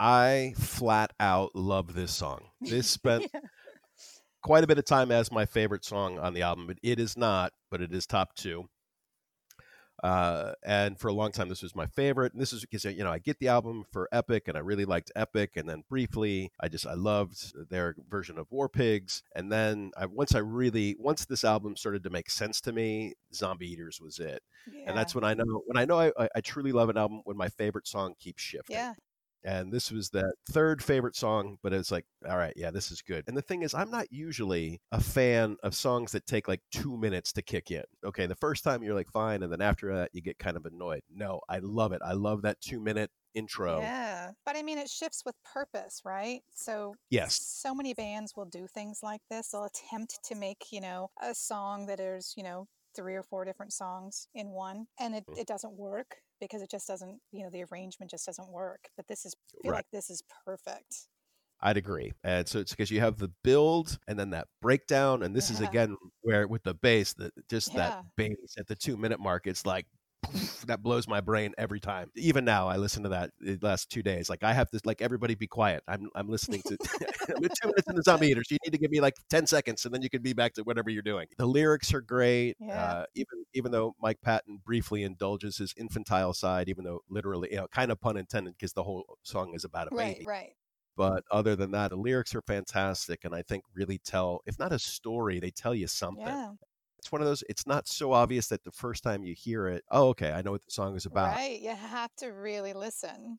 [0.00, 2.48] I flat out love this song.
[2.60, 3.40] This spent Yeah.
[4.42, 7.16] quite a bit of time as my favorite song on the album, but it is
[7.16, 8.68] not, but it is top two.
[10.02, 12.32] Uh, and for a long time, this was my favorite.
[12.32, 14.86] And this is because you know I get the album for Epic, and I really
[14.86, 15.58] liked Epic.
[15.58, 19.22] And then briefly, I just I loved their version of War Pigs.
[19.34, 23.12] And then I, once I really once this album started to make sense to me,
[23.34, 24.42] Zombie Eaters was it.
[24.86, 27.36] And that's when I know when I know I, I truly love an album when
[27.36, 28.94] my favorite song keeps shifting Yeah.
[29.44, 33.02] And this was that third favorite song but it's like all right yeah this is
[33.02, 36.60] good and the thing is i'm not usually a fan of songs that take like
[36.72, 39.94] two minutes to kick in okay the first time you're like fine and then after
[39.94, 43.10] that you get kind of annoyed no i love it i love that two minute
[43.34, 44.32] intro Yeah.
[44.44, 46.42] But I mean, it shifts with purpose, right?
[46.50, 49.50] So, yes so many bands will do things like this.
[49.50, 53.44] They'll attempt to make, you know, a song that is, you know, three or four
[53.44, 55.38] different songs in one, and it, Mhm.
[55.38, 58.88] it doesn't work because it just doesn't, you know, the arrangement just doesn't work.
[58.96, 59.76] But this is, Right.
[59.78, 61.06] like this is perfect.
[61.62, 65.36] i'd agree and so it's because you have the build and then that breakdown and
[65.36, 67.76] this is again where with the bass that just Yeah.
[67.76, 69.86] that bass at the two minute mark it's like
[70.66, 72.10] that blows my brain every time.
[72.16, 74.28] Even now, I listen to that the last two days.
[74.28, 75.82] Like I have to, like everybody be quiet.
[75.88, 76.76] I'm I'm listening to.
[77.28, 78.50] I'm two minutes in the Zombie Eaters.
[78.50, 80.62] You need to give me like ten seconds, and then you can be back to
[80.62, 81.26] whatever you're doing.
[81.38, 82.56] The lyrics are great.
[82.60, 82.82] Yeah.
[82.82, 87.56] Uh, even even though Mike Patton briefly indulges his infantile side, even though literally, you
[87.58, 90.26] know, kind of pun intended, because the whole song is about a Right, baby.
[90.26, 90.52] right.
[90.96, 94.72] But other than that, the lyrics are fantastic, and I think really tell, if not
[94.72, 96.52] a story, they tell you something Yeah.
[97.00, 99.82] It's one of those it's not so obvious that the first time you hear it
[99.90, 101.58] oh okay i know what the song is about Right.
[101.60, 103.38] You have to really listen.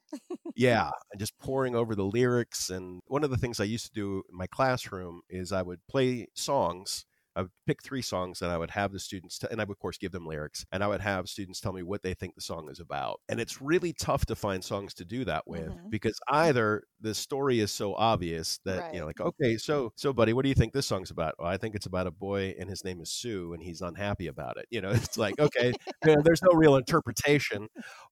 [0.56, 3.91] yeah and just pouring over the lyrics and one of the things i used to
[3.93, 8.51] do in my classroom is i would play songs I would pick three songs and
[8.51, 10.83] I would have the students, t- and I would, of course, give them lyrics, and
[10.83, 13.21] I would have students tell me what they think the song is about.
[13.29, 15.89] And it's really tough to find songs to do that with Mhm.
[15.89, 20.33] because either the story is so obvious that, you know, like, okay, so, so, buddy,
[20.33, 21.35] what do you think this song's about?
[21.39, 24.27] Well, I think it's about a boy and his name is Sue and he's unhappy
[24.27, 24.65] about it.
[24.69, 27.67] You know, it's like, okay, you know, there's no real interpretation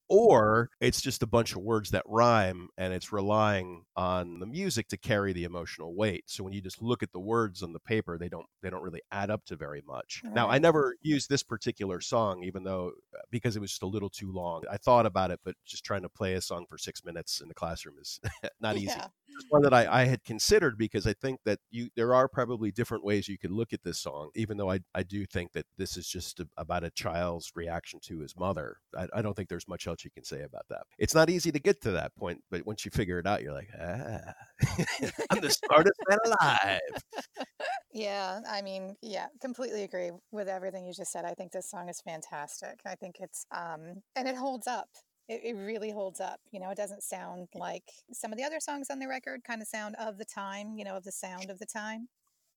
[0.09, 4.87] or it's just a bunch of words that rhyme and it's relying on the music
[4.89, 6.23] to carry the emotional weight.
[6.27, 8.83] So when you just look at the words on the paper they don't they don't
[8.83, 10.21] really add up to very much.
[10.23, 13.87] Now i never used this particular song even though uh, because it was just a
[13.87, 14.63] little too long.
[14.69, 17.47] I thought about it but just trying to play a song for six minutes in
[17.47, 18.19] the classroom is
[18.59, 18.99] not easy
[19.35, 22.71] It's one that I, I had considered because I think that you there are probably
[22.71, 25.65] different ways you could look at this song, even though I, I do think that
[25.77, 28.77] this is just a, about a child's reaction to his mother.
[28.97, 30.83] I, I don't think there's much else you can say about that.
[30.97, 33.53] It's not easy to get to that point, but once you figure it out, you're
[33.53, 34.33] like, ah,
[35.29, 36.79] I'm the smartest man alive.
[37.91, 41.25] Yeah, I mean, yeah, completely agree with everything you just said.
[41.25, 42.79] I think this song is fantastic.
[42.85, 44.89] I think it's um and it holds up.
[45.29, 46.39] It, it really holds up.
[46.51, 49.61] You know, it doesn't sound like some of the other songs on the record kind
[49.61, 52.09] of sound of the time, you know, of the sound of the time.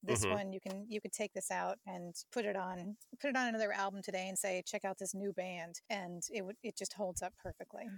[0.03, 0.31] This Mhm.
[0.35, 3.47] one you can you could take this out and put it on put it on
[3.47, 6.95] another album today and say check out this new band and it would it just
[6.95, 7.89] holds up perfectly.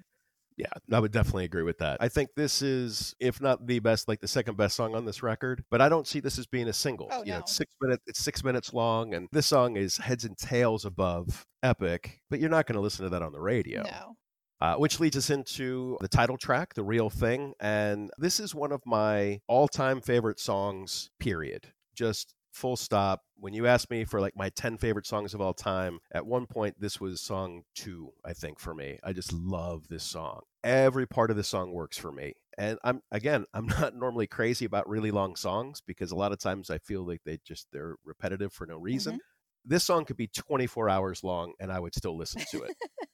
[0.56, 1.96] Yeah, I would definitely agree with that.
[2.00, 5.20] I think this is, if not the best, like the second best song on this
[5.22, 5.64] record.
[5.68, 7.08] But I don't see this as being a single.
[7.10, 7.40] Oh, you know, no.
[7.40, 8.04] it's six minutes.
[8.06, 12.20] It's six minutes long, and this song is heads and tails above epic.
[12.30, 13.82] But you're not going to listen to that on the radio.
[13.82, 14.16] No.
[14.60, 17.52] Uh, which leads us into the title track, The Real Thing.
[17.60, 21.72] And this is one of my all time favorite songs, period.
[21.94, 23.22] Just full stop.
[23.36, 26.46] When you asked me for like my 10 favorite songs of all time, at one
[26.46, 28.98] point, this was song two, I think, for me.
[29.02, 30.42] I just love this song.
[30.62, 32.34] Every part of the song works for me.
[32.56, 36.38] And I'm, again, I'm not normally crazy about really long songs because a lot of
[36.38, 39.18] times I feel like they just, they're repetitive for no reason.
[39.64, 42.76] This song could be 24 hours long and I would still listen to it.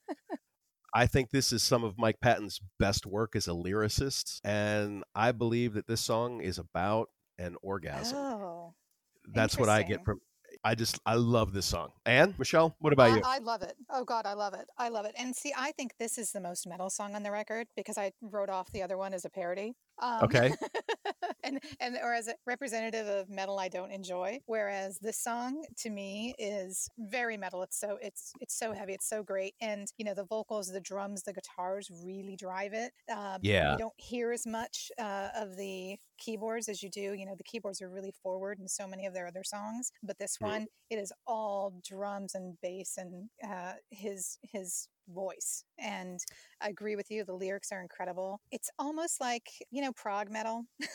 [0.94, 5.32] I think this is some of Mike Patton's best work as a lyricist, and I
[5.32, 8.18] believe that this song is about an orgasm.
[8.18, 8.74] Oh.
[9.32, 10.20] That's what I get from
[10.64, 11.90] I just I love this song.
[12.04, 13.22] And Michelle, what about I, you?
[13.24, 13.74] I love it.
[13.88, 14.66] Oh God, I love it.
[14.76, 15.14] I love it.
[15.16, 18.12] And see, I think this is the most metal song on the record because I
[18.20, 19.74] wrote off the other one as a parody.
[20.00, 20.56] Um, Okay.
[21.44, 24.40] and and or as a representative of metal I don't enjoy.
[24.46, 27.62] Whereas this song to me is very metal.
[27.62, 28.94] It's so it's it's so heavy.
[28.94, 29.54] It's so great.
[29.60, 32.92] And you know the vocals, the drums, the guitars really drive it.
[33.10, 33.72] Uh, Yeah.
[33.72, 37.14] You don't hear as much uh, of the keyboards as you do.
[37.14, 40.18] You know the keyboards are really forward in so many of their other songs, but
[40.18, 40.60] this Mhm.
[40.60, 46.20] one it is all drums and bass and uh, his his voice and
[46.60, 47.24] I agree with you.
[47.24, 48.40] The lyrics are incredible.
[48.50, 50.64] It's almost like, you know, prog metal.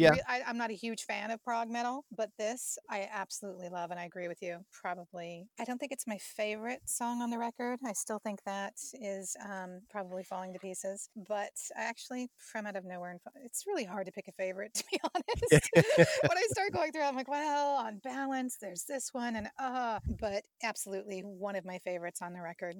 [0.00, 0.14] Yeah.
[0.26, 4.00] I, I'm not a huge fan of prog metal, but this I absolutely love, and
[4.00, 4.58] I agree with you.
[4.72, 7.80] Probably, I don't think it's my favorite song on the record.
[7.84, 11.10] I still think that is um, probably falling to pieces.
[11.28, 14.72] But I actually, from out of nowhere, and it's really hard to pick a favorite,
[14.74, 15.70] to be honest.
[15.74, 20.00] when I start going through, I'm like, well, on balance, there's this one, and uh,
[20.18, 22.76] but absolutely one of my favorites on the record.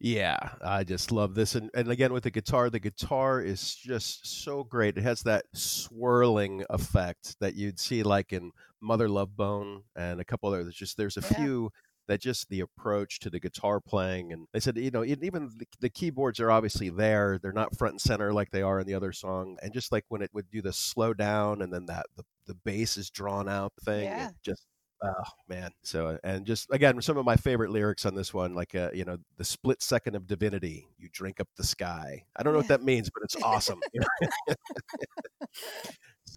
[0.00, 1.56] Yeah, I just love this.
[1.56, 4.96] And, and again, with the guitar, the guitar is just so great.
[4.96, 10.24] It has that swirling effect that you'd see like in Mother Love Bone and a
[10.24, 10.76] couple others.
[10.76, 11.34] Just there's a Yeah.
[11.36, 11.70] few
[12.06, 14.32] that just the approach to the guitar playing.
[14.32, 17.38] And they said, you know, even the, the keyboards are obviously there.
[17.42, 19.58] They're not front and center like they are in the other song.
[19.62, 22.54] And just like when it would do the slow down and then that the, the
[22.54, 24.30] bass is drawn out thing, it Yeah.
[24.42, 24.64] just
[25.02, 25.12] Oh
[25.48, 25.70] man!
[25.82, 29.04] So and just again, some of my favorite lyrics on this one, like uh, you
[29.04, 32.24] know, the split second of divinity, you drink up the sky.
[32.36, 33.80] I don't know what that means, but it's awesome.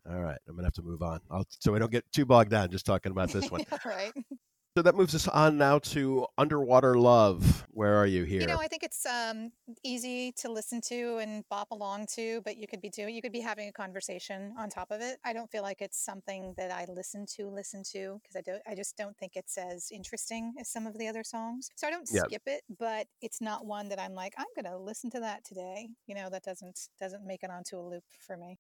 [0.10, 2.52] All right, I'm gonna have to move on, I'll, so I don't get too bogged
[2.52, 3.62] down just talking about this one.
[3.72, 4.14] Yeah, right.
[4.78, 7.68] So that moves us on now to Underwater Love.
[7.72, 8.40] Where are you here?
[8.40, 9.52] You know, I think it's um,
[9.84, 13.34] easy to listen to and bop along to, but you could be doing, you could
[13.34, 15.20] be having a conversation on top of it.
[15.26, 18.62] I don't feel like it's something that I listen to, listen to, because I don't,
[18.66, 21.70] I just don't think it's as interesting as some of the other songs.
[21.76, 22.22] So I don't Yeah.
[22.26, 25.44] skip it, but it's not one that I'm like, I'm going to listen to that
[25.44, 25.90] today.
[26.08, 28.58] You know, that doesn't doesn't make it onto a loop for me.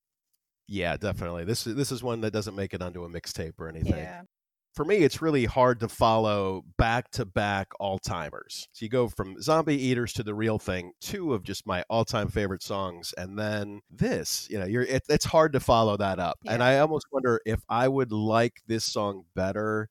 [0.67, 1.43] yeah, definitely.
[1.45, 3.93] This is this is one that doesn't make it onto a mixtape or anything.
[3.93, 4.23] Yeah,
[4.73, 8.67] for me, it's really hard to follow back to back all timers.
[8.71, 12.05] So you go from Zombie Eaters to the Real Thing, two of just my all
[12.05, 14.47] time favorite songs, and then this.
[14.49, 17.61] You know, you're it, it's hard to follow that up, and I almost wonder if
[17.69, 19.89] I would like this song better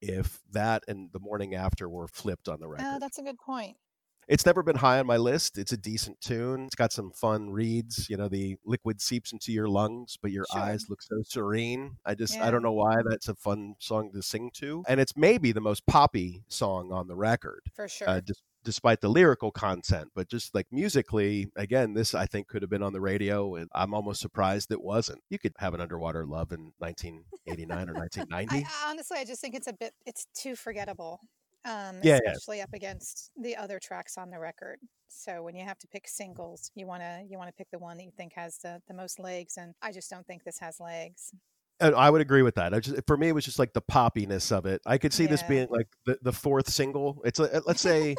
[0.00, 2.86] if that and the morning after were flipped on the uh, record.
[2.86, 3.76] oh, that's a good point.
[4.30, 5.58] It's never been high on my list.
[5.58, 6.66] It's a decent tune.
[6.66, 8.08] It's got some fun reads.
[8.08, 10.62] You know, the liquid seeps into your lungs, but your Sure.
[10.62, 11.96] eyes look so serene.
[12.06, 14.84] I just, I don't know why that's a fun song to sing to.
[14.86, 18.08] And it's maybe the most poppy song on the record, For sure.
[18.08, 20.10] uh, dis- despite the lyrical content.
[20.14, 23.68] But just like musically, again, this I think could have been on the radio, and
[23.74, 25.22] I'm almost surprised it wasn't.
[25.28, 28.64] You could have an underwater love in 1989 or 1990.
[28.86, 31.20] I, honestly, I just think it's a bit, it's too forgettable.
[31.64, 32.32] Um, Yeah, yeah.
[32.32, 34.78] especially up against the other tracks on the record.
[35.08, 37.78] So when you have to pick singles, you want to you want to pick the
[37.78, 40.58] one that you think has the, the most legs, and I just don't think this
[40.60, 41.32] has legs.
[41.80, 42.74] And I would agree with that.
[42.74, 44.82] I just, for me, it was just like the poppiness of it.
[44.84, 47.22] I could see this being like the, the fourth single.
[47.24, 48.14] It's a, let's say,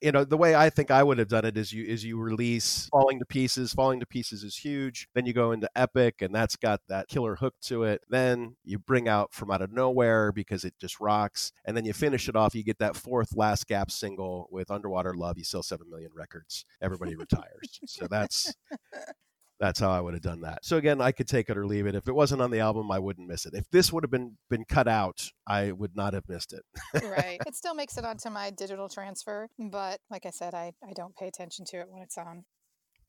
[0.00, 2.18] you know, the way I think I would have done it is you is you
[2.18, 3.72] release Falling to Pieces.
[3.72, 5.08] Falling to Pieces is huge.
[5.14, 8.02] Then you go into Epic, and that's got that killer hook to it.
[8.08, 11.92] Then you bring out From Out of Nowhere because it just rocks, and then you
[11.92, 12.54] finish it off.
[12.54, 15.38] You get that fourth last gap single with Underwater Love.
[15.38, 16.64] You sell seven million records.
[16.80, 17.80] Everybody retires.
[17.86, 18.54] so that's
[19.60, 20.64] that's how I would have done that.
[20.64, 21.94] So again, I could take it or leave it.
[21.94, 23.54] If it wasn't on the album, I wouldn't miss it.
[23.54, 26.62] If this would have been been cut out, I would not have missed it.
[27.04, 27.40] right.
[27.46, 31.16] It still makes it onto my digital transfer, but like I said, I, I don't
[31.16, 32.44] pay attention to it when it's on.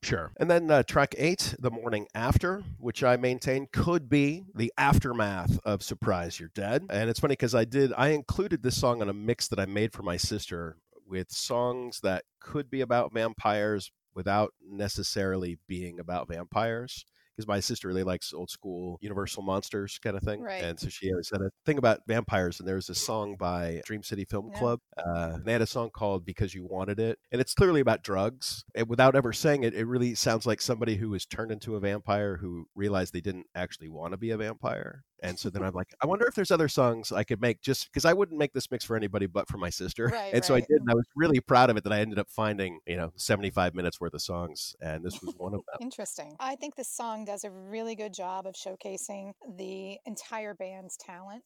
[0.02, 0.32] Sure.
[0.40, 5.58] And then uh, track eight, The Morning After, which I maintain could be the aftermath
[5.64, 6.86] of Surprise You're Dead.
[6.88, 9.66] And it's funny because I did, I included this song on a mix that I
[9.66, 16.28] made for my sister with songs that could be about vampires without necessarily being about
[16.28, 17.06] vampires.
[17.34, 20.42] Because my sister really likes old school Universal Monsters kind of thing.
[20.42, 20.62] Right.
[20.62, 22.58] And so she always had a thing about vampires.
[22.60, 24.58] And there was a song by Dream City Film Yeah.
[24.58, 24.80] Club.
[24.98, 27.18] Uh, they had a song called Because You Wanted It.
[27.32, 28.62] And it's clearly about drugs.
[28.74, 31.80] And without ever saying it, it really sounds like somebody who was turned into a
[31.80, 35.04] vampire who realized they didn't actually want to be a vampire.
[35.22, 37.86] And so then I'm like, I wonder if there's other songs I could make just
[37.90, 40.06] because I wouldn't make this mix for anybody but for my sister.
[40.06, 40.80] Right, and so I did.
[40.80, 43.74] And I was really proud of it that I ended up finding, you know, 75
[43.74, 44.74] minutes worth of songs.
[44.80, 45.78] And this was one of them.
[45.80, 46.36] Interesting.
[46.40, 51.44] I think this song does a really good job of showcasing the entire band's talent.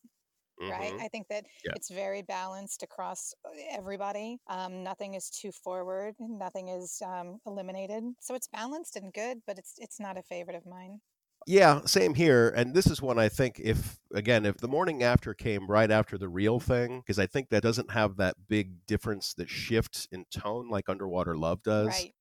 [0.60, 0.92] right?
[0.92, 1.00] Mhm.
[1.00, 1.72] I think that Yeah.
[1.74, 4.38] it's very balanced across uh, everybody.
[4.46, 8.04] Um, nothing is too forward, nothing is um, eliminated.
[8.20, 11.00] So it's balanced and good, but it's it's not a favorite of mine.
[11.46, 12.52] Yeah, same here.
[12.56, 16.16] And this is one I think if again, if the morning after came right after
[16.16, 20.24] the real thing, because I think that doesn't have that big difference that shifts in
[20.30, 21.88] tone like Underwater Love does.
[21.88, 22.12] Right.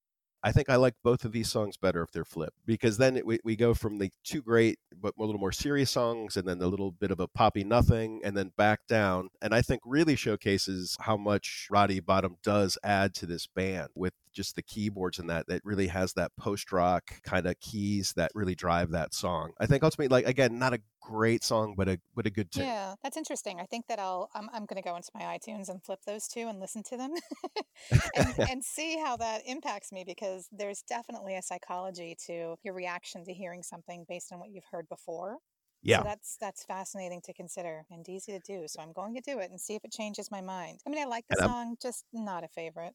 [0.46, 3.26] I think I like both of these songs better if they're flipped because then it,
[3.26, 6.62] we, we go from the two great but a little more serious songs and then
[6.62, 9.30] a little bit of a poppy nothing and then back down.
[9.42, 14.14] And I think really showcases how much Roddy Bottum does add to this band with
[14.34, 18.32] just the keyboards and that that really has that post rock kind of keys that
[18.34, 19.52] really drive that song.
[19.60, 22.66] I think ultimately, like again, not a great song, but a but a good tune.
[22.66, 23.60] Yeah, that's interesting.
[23.60, 26.28] I think that I'll I'm, I'm going to go into my iTunes and flip those
[26.28, 27.14] two and listen to them
[28.16, 33.24] and, and see how that impacts me because there's definitely a psychology to your reaction
[33.26, 35.38] to hearing something based on what you've heard before.
[35.84, 35.98] Yeah.
[36.00, 38.64] So that's that's fascinating to consider and easy to do.
[38.68, 40.80] So I'm going to do it and see if it changes my mind.
[40.88, 42.94] I mean, I like the song, just not a favorite.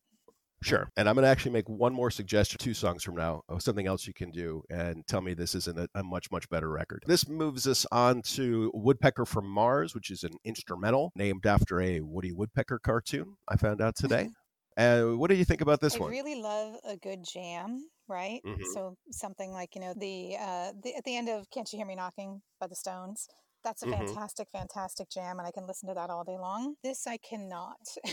[0.63, 0.89] Sure.
[0.97, 3.87] And I'm going to actually make one more suggestion two songs from now of something
[3.87, 7.05] else you can do and tell me this isn't a, a much, much better record.
[7.07, 12.01] This moves us on to Woodpecker from Mars, which is an instrumental named after a
[12.01, 14.31] Woody Woodpecker cartoon I found out today.
[14.79, 16.11] And what do you think about this I one?
[16.11, 18.41] I really love a good jam, right?
[18.47, 18.63] Mhm.
[18.75, 21.87] So something like you know the uh, the at the end of "Can't You Hear
[21.87, 23.27] Me Knocking" by the Stones.
[23.65, 23.89] That's a Mhm.
[23.89, 26.77] fantastic, fantastic jam, and I can listen to that all day long.
[26.83, 27.81] This I cannot.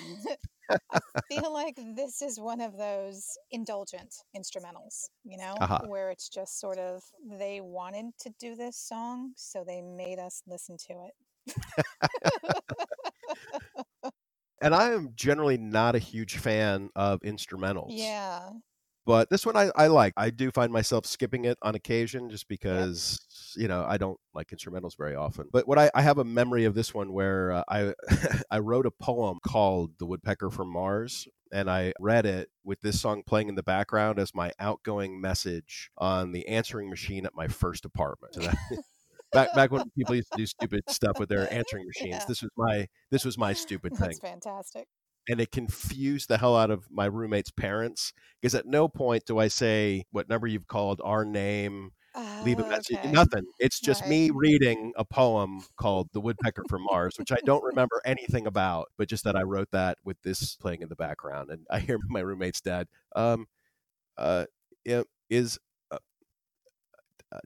[0.92, 5.80] I feel like this is one of those indulgent instrumentals, you know, Uh-huh.
[5.80, 10.42] where it's just sort of they wanted to do this song, so they made us
[10.48, 11.14] listen to it.
[14.62, 18.16] And I am generally not a huge fan of instrumentals.
[18.16, 18.52] yeah.
[19.06, 20.14] But this one I, I like.
[20.18, 24.48] I do find myself skipping it on occasion just because, you know, I don't like
[24.50, 25.48] instrumentals very often.
[25.52, 27.94] But what I, I have a memory of this one where uh, I
[28.52, 33.00] I wrote a poem called The Woodpecker from Mars and I read it with this
[33.00, 37.48] song playing in the background as my outgoing message on the answering machine at my
[37.48, 38.38] first apartment.
[39.32, 42.22] Back back when people used to do stupid stuff with their answering machines.
[42.22, 42.26] Yeah.
[42.26, 44.88] This was my this was my stupid thing That's fantastic.
[45.30, 49.40] And it confused the hell out of my roommate's parents because at no point do
[49.40, 51.92] I say what number you've called, our name,
[52.42, 53.02] leave a Oh, message, okay.
[53.04, 53.46] nothing.
[53.60, 54.10] It's just Right.
[54.10, 58.88] me reading a poem called "The Woodpecker from Mars," which I don't remember anything about,
[58.98, 61.98] but just that I wrote that with this playing in the background, and I hear
[62.10, 63.48] my roommate's dad, um,
[64.18, 64.46] uh,
[65.30, 65.60] is.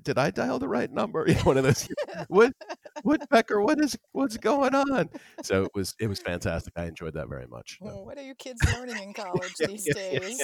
[0.03, 1.25] Did I dial the right number?
[1.27, 1.87] You know, One of those.
[2.29, 2.53] Wood,
[3.03, 5.09] Woodpecker, what is what's going on?
[5.43, 6.73] So it was it was fantastic.
[6.75, 7.77] I enjoyed that very much.
[7.81, 8.01] So.
[8.03, 10.41] What are you kids learning in college these days?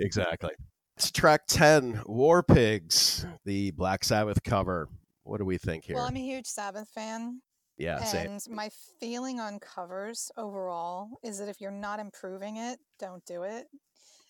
[0.00, 0.52] exactly.
[0.96, 4.88] It's track 10, War Pigs, the Black Sabbath cover.
[5.24, 5.96] What do we think here?
[5.96, 7.40] Well, I'm a huge Sabbath fan,
[7.78, 8.32] yeah, same.
[8.32, 13.42] and my feeling on covers overall is that if you're not improving it, don't do
[13.42, 13.66] it.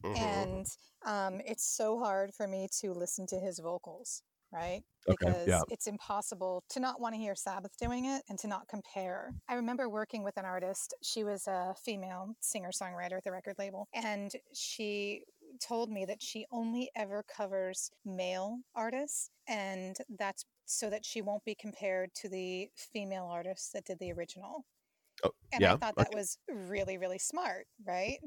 [0.04, 0.46] Mhm.
[0.46, 0.66] And
[1.04, 4.82] um, it's so hard for me to listen to his vocals, right?
[5.08, 5.64] Okay, Because yeah.
[5.68, 9.34] it's impossible to not want to hear Sabbath doing it and to not compare.
[9.48, 10.94] I remember working with an artist.
[11.02, 15.24] She was a female singer songwriter at the record label, and she
[15.60, 21.44] told me that she only ever covers male artists, and that's so that she won't
[21.44, 24.64] be compared to the female artists that did the original.
[25.24, 26.14] Oh, And yeah, I thought that okay.
[26.14, 28.20] was really, really smart, right?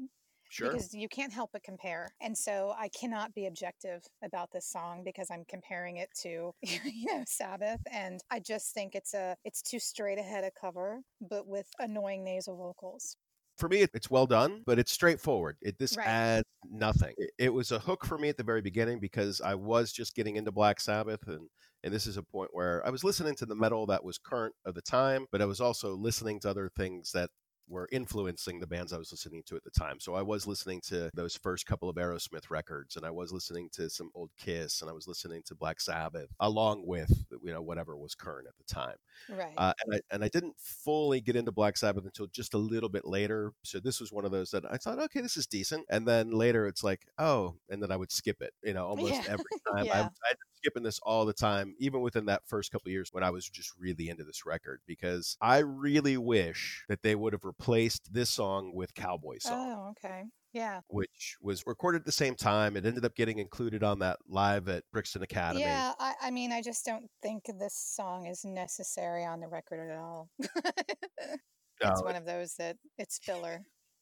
[0.48, 0.72] Sure.
[0.72, 2.14] because you can't help but compare.
[2.20, 7.06] And so I cannot be objective about this song because I'm comparing it to you
[7.06, 11.46] know Sabbath and I just think it's a it's too straight ahead a cover but
[11.46, 13.16] with annoying nasal vocals.
[13.58, 15.56] for me, it's well done, but it's straightforward.
[15.62, 16.04] It this Right.
[16.04, 17.14] adds nothing.
[17.16, 20.14] It, it was a hook for me at the very beginning because I was just
[20.14, 21.48] getting into Black Sabbath, and
[21.82, 24.54] and this is a point where I was listening to the metal that was current
[24.66, 27.30] of the time, but I was also listening to other things that
[27.68, 29.98] were influencing the bands I was listening to at the time.
[30.00, 33.68] So I was listening to those first couple of Aerosmith records, and I was listening
[33.72, 37.10] to some old Kiss, and I was listening to Black Sabbath, along with
[37.42, 38.96] you know whatever was current at the time.
[39.28, 39.52] Right.
[39.56, 42.88] Uh, and I and I didn't fully get into Black Sabbath until just a little
[42.88, 43.52] bit later.
[43.62, 45.84] So this was one of those that I thought, okay, this is decent.
[45.90, 48.52] And then later, it's like, oh, and then I would skip it.
[48.62, 49.22] You know, almost Yeah.
[49.28, 49.84] every time.
[49.86, 49.98] Yeah.
[50.00, 53.30] I'm, I'm skipping this all the time, even within that first couple years when I
[53.30, 58.12] was just really into this record, because I really wish that they would have replaced
[58.12, 60.24] this song with Cowboy Song oh, okay.
[60.52, 60.80] Yeah.
[60.88, 62.76] which was recorded at the same time.
[62.76, 65.60] It ended up getting included on that live at Brixton Academy.
[65.60, 69.88] Yeah, I, I mean, I just don't think this song is necessary on the record
[69.90, 70.30] at all.
[70.40, 71.38] it's
[71.82, 73.60] No, one of those that it's filler.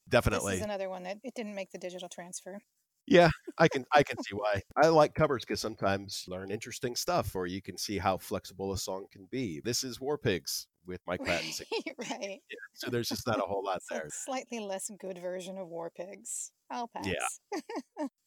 [0.08, 0.52] definitely.
[0.52, 2.58] This is another one that it didn't make the digital transfer.
[3.06, 4.62] Yeah, I can I can see why.
[4.76, 8.72] I like covers because sometimes you learn interesting stuff, or you can see how flexible
[8.72, 9.60] a song can be.
[9.60, 11.50] This is War Pigs with Mike Patton
[12.10, 12.40] right.
[12.74, 14.06] so there's just not a whole lot there.
[14.10, 16.52] slightly less good version of War Pigs.
[16.70, 17.06] I'll pass.
[17.06, 18.06] Yeah.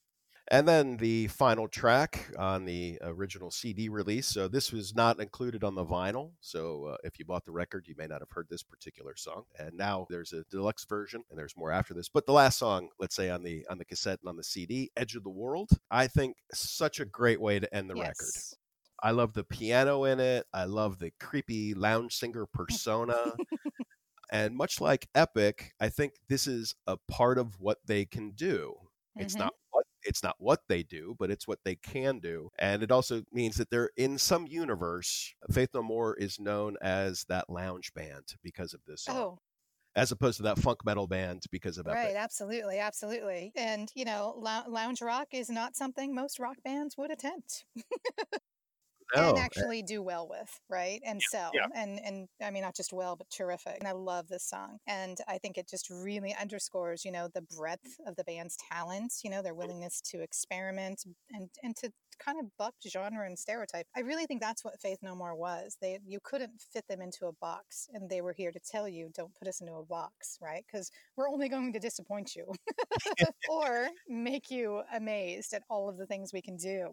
[0.49, 4.27] And then the final track on the original CD release.
[4.27, 6.31] So this was not included on the vinyl.
[6.39, 9.43] So uh, if you bought the record, you may not have heard this particular song.
[9.59, 12.07] And now there's a deluxe version, and there's more after this.
[12.07, 14.89] But the last song, let's say on the on the cassette and on the CD,
[14.95, 18.07] "Edge of the World," I think such a great way to end the yes.
[18.07, 18.33] record.
[19.03, 20.47] I love the piano in it.
[20.53, 23.33] I love the creepy lounge singer persona.
[24.31, 28.75] and much like Epic, I think this is a part of what they can do.
[29.17, 29.39] It's Mhm.
[29.39, 29.53] not
[30.07, 32.49] it's not what they do, but it's what they can do.
[32.57, 37.25] And it also means that they're in some universe, Faith No More is known as
[37.29, 39.15] that lounge band because of this song.
[39.17, 39.39] Oh,
[39.95, 41.97] As opposed to that funk metal band because of Epic.
[41.97, 42.15] right.
[42.15, 42.79] Absolutely.
[42.79, 43.51] Absolutely.
[43.55, 47.65] And, you know, lou- lounge rock is not something most rock bands would attempt
[49.15, 51.01] No, and eh actually do well with, right?
[51.05, 51.51] And sell.
[51.53, 51.67] yeah.
[51.73, 53.77] And, and I mean, not just well, but terrific.
[53.79, 54.79] And I love this song.
[54.87, 59.21] And I think it just really underscores, you know, the breadth of the band's talents,
[59.23, 63.87] you know, their willingness to experiment and, and to kind of buck genre and stereotype.
[63.95, 65.77] I really think that's what Faith No More was.
[65.81, 69.09] They you couldn't fit them into a box, and they were here to tell you,
[69.15, 70.63] don't put us into a box, right?
[70.71, 72.51] Because we're only going to disappoint you,
[73.49, 76.91] or make you amazed at all of the things we can do.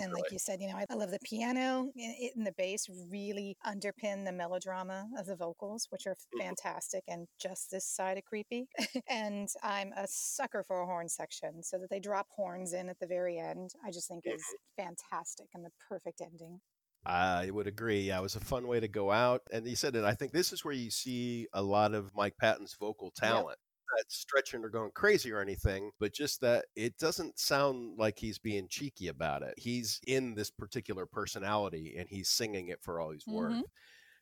[0.00, 2.52] And like you said, you know, I, I love the piano and, it, and the
[2.52, 6.38] bass really underpin the melodrama of the vocals, which are Mhm.
[6.38, 8.68] fantastic and just this side of creepy.
[9.08, 12.98] and I'm a sucker for a horn section, so that they drop horns in at
[13.00, 16.60] the very end, I just think is fantastic and the perfect ending.
[17.04, 18.02] I would agree.
[18.08, 19.42] Yeah, it was a fun way to go out.
[19.52, 20.04] And you said it.
[20.04, 23.58] I think this is where you see a lot of Mike Patton's vocal talent.
[23.96, 28.38] Not stretching or going crazy or anything, but just that it doesn't sound like he's
[28.38, 29.54] being cheeky about it.
[29.58, 33.58] He's in this particular personality and he's singing it for all he's worth.
[33.58, 33.68] Mhm.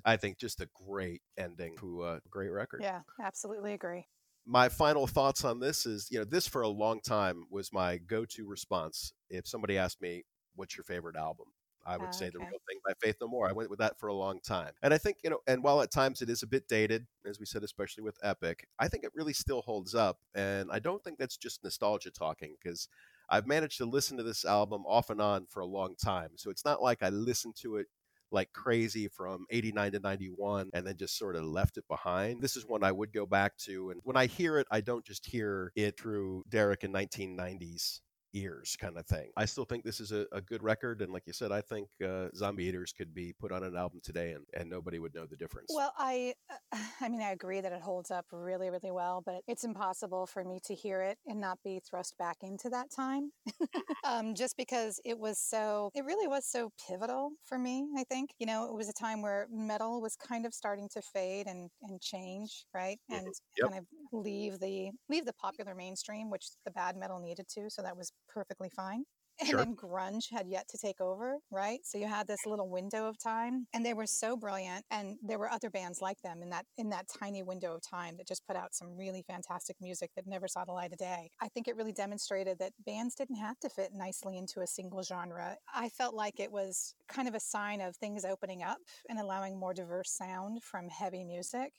[0.04, 2.84] I think just a great ending to a great record.
[2.84, 4.08] Yeah, absolutely agree.
[4.44, 7.98] my final thoughts on this is you know this for a long time was my
[7.98, 11.46] go-to response if somebody asked me what's your favorite album
[11.87, 13.99] i would Ah, say the real thing by faith no more i went with that
[13.99, 16.43] for a long time and i think you know and while at times it is
[16.43, 19.95] a bit dated as we said especially with epic i think it really still holds
[19.95, 22.89] up and i don't think that's just nostalgia talking because
[23.30, 26.51] i've managed to listen to this album off and on for a long time so
[26.51, 27.87] it's not like i listened to it
[28.32, 32.43] like crazy from 89 to 91 and then just sort of left it behind.
[32.43, 33.91] This is one I would go back to.
[33.91, 38.01] And when I hear it, I don't just hear it through Derek in 1990s
[38.33, 39.31] ears kind of thing.
[39.37, 41.03] I still think this is a, a good record.
[41.03, 44.01] And like you said, I think uh, Zombie Eaters could be put on an album
[44.03, 45.79] today and, and nobody would know the difference.
[45.79, 46.57] Well, I, uh,
[47.01, 50.45] I mean, I agree that it holds up really, really well, but it's impossible for
[50.45, 53.33] me to hear it and not be thrust back into that time.
[54.05, 57.89] um, just because it was so, it really was so pivotal for me.
[57.97, 61.03] I think, you know, it was a time where metal was kind of starting to
[61.03, 63.20] fade and and change, right, Mhm.
[63.24, 63.70] and Yep.
[63.70, 67.70] kind of leave the leave the popular mainstream, which the bad metal needed to.
[67.70, 69.05] So that was perfectly fine.
[69.39, 69.59] And Sure.
[69.59, 71.81] then grunge had yet to take over, right?
[71.85, 74.87] So you had this little window of time, and they were so brilliant.
[74.91, 78.16] And there were other bands like them in that in that tiny window of time
[78.16, 81.29] that just put out some really fantastic music that never saw the light of day.
[81.39, 85.03] I think it really demonstrated that bands didn't have to fit nicely into a single
[85.03, 85.59] genre.
[85.72, 89.59] I felt like it was kind of a sign of things opening up and allowing
[89.59, 91.74] more diverse sound from heavy music.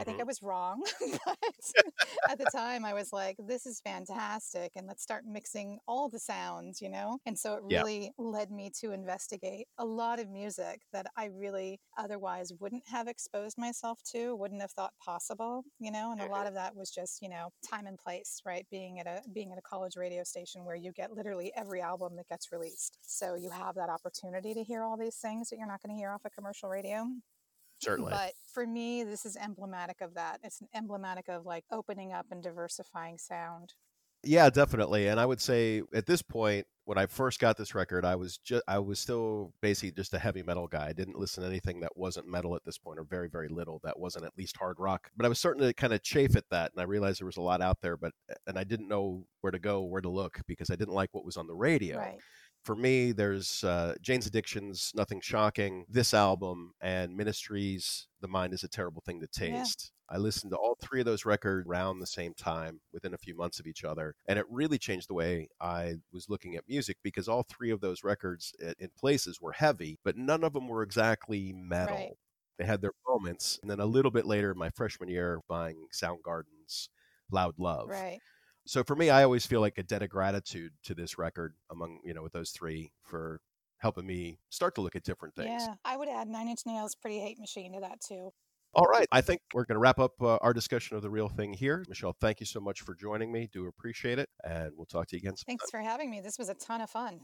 [0.00, 0.16] I think.
[0.16, 0.28] I mm-hmm.
[0.28, 0.82] was wrong,
[1.24, 1.38] but
[2.30, 4.72] at the time I was like, this is fantastic.
[4.76, 7.18] And let's start mixing all the sounds, you know?
[7.26, 7.80] And so it Yeah.
[7.80, 13.08] really led me to investigate a lot of music that I really otherwise wouldn't have
[13.08, 16.12] exposed myself to, wouldn't have thought possible, you know?
[16.12, 16.48] And a lot mm-hmm.
[16.48, 18.66] of that was just, you know, time and place, right?
[18.70, 22.16] Being at a being at a college radio station where you get literally every album
[22.16, 22.98] that gets released.
[23.02, 25.98] So you have that opportunity to hear all these things that you're not going to
[25.98, 27.06] hear off a commercial radio.
[27.78, 28.12] Certainly.
[28.12, 30.40] But for me, this is emblematic of that.
[30.42, 33.74] It's emblematic of like opening up and diversifying sound.
[34.24, 35.08] Yeah, definitely.
[35.08, 38.38] And I would say at this point, when I first got this record, I was
[38.38, 40.86] just I was still basically just a heavy metal guy.
[40.88, 43.80] I didn't listen to anything that wasn't metal at this point, or very, very little
[43.84, 45.10] that wasn't at least hard rock.
[45.16, 47.36] But I was starting to kind of chafe at that, and I realized there was
[47.36, 48.12] a lot out there, but
[48.46, 51.24] and I didn't know where to go, where to look, because I didn't like what
[51.24, 52.18] was on the radio Right.
[52.66, 58.64] For me, there's uh, Jane's Addiction's, Nothing Shocking, this album, and Ministry's, The Mind is
[58.64, 59.58] a Terrible Thing to Yeah.
[59.58, 59.92] Taste.
[60.08, 63.36] I listened to all three of those records around the same time within a few
[63.36, 64.16] months of each other.
[64.26, 67.80] And it really changed the way I was looking at music because all three of
[67.80, 71.96] those records in places were heavy, but none of them were exactly metal.
[71.96, 72.16] Right.
[72.58, 73.60] They had their moments.
[73.62, 76.88] And then a little bit later, my freshman year, buying Soundgarden's
[77.30, 78.18] Loud Love Right.
[78.66, 82.00] So for me i always feel like a debt of gratitude to this record among
[82.04, 83.40] you know with those three for
[83.78, 85.74] helping me start to look at different things Yeah.
[85.84, 88.32] I would add Nine Inch Nails Pretty Hate Machine to that too.
[88.72, 89.06] All right.
[89.12, 91.84] I think we're going to wrap up uh, our discussion of the real thing here.
[91.88, 93.48] Michelle, thank you so much for joining me.
[93.52, 94.28] Do appreciate it.
[94.44, 95.36] And we'll talk to you again.
[95.36, 95.58] Sometime.
[95.58, 96.20] Thanks for having me.
[96.20, 97.20] This was a ton of fun.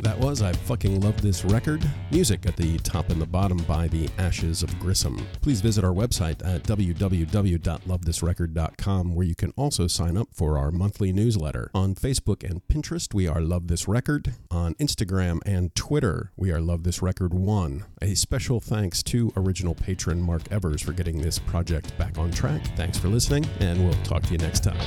[0.00, 1.82] That was I Fucking Love This Record.
[2.12, 5.26] Music at the top and the bottom by The Ashes of Grissom.
[5.42, 11.12] Please visit our website at www.lovethisrecord.com where you can also sign up for our monthly
[11.12, 11.68] newsletter.
[11.74, 14.34] On Facebook and Pinterest, we are Love This Record.
[14.52, 17.84] On Instagram and Twitter, we are Love This Record 1.
[18.00, 22.64] A special thanks to original patron Mark Evers for getting this project back on track.
[22.76, 24.78] Thanks for listening, and we'll talk to you next time.